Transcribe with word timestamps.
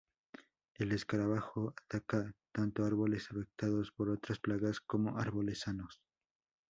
El 0.79 0.93
escarabajo 0.93 1.75
ataca 1.77 2.33
tanto 2.51 2.83
árboles 2.85 3.29
afectados 3.29 3.91
por 3.91 4.09
otras 4.09 4.39
plagas 4.39 4.79
como 4.81 5.19
árboles 5.19 5.59
sanos. 5.59 6.01